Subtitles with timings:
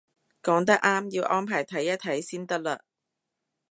[0.41, 2.79] 講得啱，要安排睇一睇先得嘞